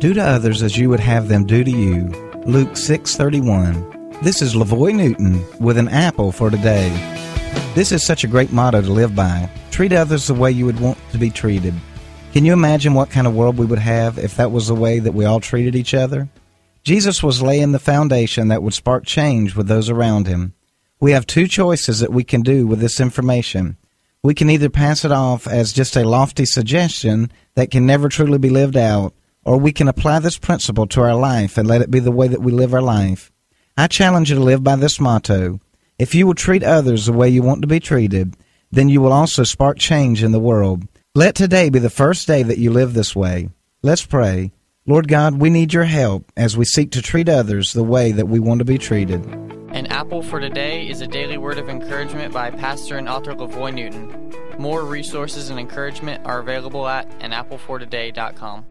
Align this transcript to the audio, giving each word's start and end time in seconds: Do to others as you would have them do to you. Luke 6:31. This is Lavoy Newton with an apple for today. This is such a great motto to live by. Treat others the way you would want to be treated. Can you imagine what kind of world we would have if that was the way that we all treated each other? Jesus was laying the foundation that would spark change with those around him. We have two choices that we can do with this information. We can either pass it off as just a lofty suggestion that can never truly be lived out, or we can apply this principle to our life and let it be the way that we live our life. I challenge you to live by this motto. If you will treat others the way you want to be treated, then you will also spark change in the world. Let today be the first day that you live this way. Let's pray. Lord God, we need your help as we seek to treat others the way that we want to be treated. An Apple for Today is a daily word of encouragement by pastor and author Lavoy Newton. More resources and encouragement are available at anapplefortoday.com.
Do 0.00 0.14
to 0.14 0.22
others 0.22 0.62
as 0.62 0.78
you 0.78 0.88
would 0.88 1.00
have 1.00 1.28
them 1.28 1.44
do 1.44 1.62
to 1.62 1.70
you. 1.70 2.06
Luke 2.46 2.74
6:31. 2.74 3.84
This 4.22 4.40
is 4.40 4.54
Lavoy 4.54 4.94
Newton 4.94 5.44
with 5.60 5.76
an 5.76 5.88
apple 5.88 6.32
for 6.32 6.48
today. 6.48 6.88
This 7.74 7.92
is 7.92 8.02
such 8.02 8.24
a 8.24 8.26
great 8.26 8.50
motto 8.50 8.80
to 8.80 8.90
live 8.90 9.14
by. 9.14 9.50
Treat 9.70 9.92
others 9.92 10.26
the 10.26 10.32
way 10.32 10.50
you 10.50 10.64
would 10.64 10.80
want 10.80 10.96
to 11.12 11.18
be 11.18 11.28
treated. 11.28 11.74
Can 12.32 12.46
you 12.46 12.54
imagine 12.54 12.94
what 12.94 13.10
kind 13.10 13.26
of 13.26 13.34
world 13.34 13.58
we 13.58 13.66
would 13.66 13.78
have 13.78 14.16
if 14.16 14.36
that 14.36 14.50
was 14.50 14.68
the 14.68 14.74
way 14.74 15.00
that 15.00 15.12
we 15.12 15.26
all 15.26 15.38
treated 15.38 15.76
each 15.76 15.92
other? 15.92 16.30
Jesus 16.82 17.22
was 17.22 17.42
laying 17.42 17.72
the 17.72 17.78
foundation 17.78 18.48
that 18.48 18.62
would 18.62 18.72
spark 18.72 19.04
change 19.04 19.54
with 19.54 19.68
those 19.68 19.90
around 19.90 20.26
him. 20.26 20.54
We 20.98 21.12
have 21.12 21.26
two 21.26 21.46
choices 21.46 22.00
that 22.00 22.10
we 22.10 22.24
can 22.24 22.40
do 22.40 22.66
with 22.66 22.80
this 22.80 23.00
information. 23.00 23.76
We 24.22 24.32
can 24.32 24.48
either 24.48 24.70
pass 24.70 25.04
it 25.04 25.12
off 25.12 25.46
as 25.46 25.74
just 25.74 25.94
a 25.94 26.08
lofty 26.08 26.46
suggestion 26.46 27.30
that 27.54 27.70
can 27.70 27.84
never 27.84 28.08
truly 28.08 28.38
be 28.38 28.48
lived 28.48 28.78
out, 28.78 29.12
or 29.44 29.58
we 29.58 29.72
can 29.72 29.88
apply 29.88 30.18
this 30.18 30.38
principle 30.38 30.86
to 30.88 31.00
our 31.00 31.14
life 31.14 31.56
and 31.56 31.66
let 31.66 31.82
it 31.82 31.90
be 31.90 31.98
the 31.98 32.10
way 32.10 32.28
that 32.28 32.42
we 32.42 32.52
live 32.52 32.74
our 32.74 32.82
life. 32.82 33.32
I 33.76 33.86
challenge 33.86 34.30
you 34.30 34.36
to 34.36 34.42
live 34.42 34.62
by 34.62 34.76
this 34.76 35.00
motto. 35.00 35.60
If 35.98 36.14
you 36.14 36.26
will 36.26 36.34
treat 36.34 36.62
others 36.62 37.06
the 37.06 37.12
way 37.12 37.28
you 37.28 37.42
want 37.42 37.62
to 37.62 37.68
be 37.68 37.80
treated, 37.80 38.36
then 38.70 38.88
you 38.88 39.00
will 39.00 39.12
also 39.12 39.44
spark 39.44 39.78
change 39.78 40.22
in 40.22 40.32
the 40.32 40.38
world. 40.40 40.86
Let 41.14 41.34
today 41.34 41.70
be 41.70 41.78
the 41.78 41.90
first 41.90 42.26
day 42.26 42.42
that 42.42 42.58
you 42.58 42.70
live 42.70 42.94
this 42.94 43.16
way. 43.16 43.50
Let's 43.82 44.04
pray. 44.04 44.52
Lord 44.86 45.08
God, 45.08 45.40
we 45.40 45.50
need 45.50 45.72
your 45.72 45.84
help 45.84 46.30
as 46.36 46.56
we 46.56 46.64
seek 46.64 46.90
to 46.92 47.02
treat 47.02 47.28
others 47.28 47.72
the 47.72 47.82
way 47.82 48.12
that 48.12 48.28
we 48.28 48.38
want 48.38 48.60
to 48.60 48.64
be 48.64 48.78
treated. 48.78 49.24
An 49.72 49.86
Apple 49.86 50.22
for 50.22 50.40
Today 50.40 50.88
is 50.88 51.00
a 51.00 51.06
daily 51.06 51.38
word 51.38 51.58
of 51.58 51.68
encouragement 51.68 52.34
by 52.34 52.50
pastor 52.50 52.96
and 52.96 53.08
author 53.08 53.34
Lavoy 53.34 53.72
Newton. 53.72 54.32
More 54.58 54.84
resources 54.84 55.48
and 55.48 55.60
encouragement 55.60 56.26
are 56.26 56.40
available 56.40 56.88
at 56.88 57.08
anapplefortoday.com. 57.20 58.64